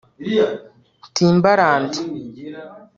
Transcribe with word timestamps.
Timbaland 1.15 1.93